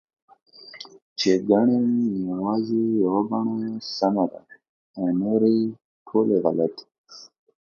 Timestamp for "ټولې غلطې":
6.07-6.85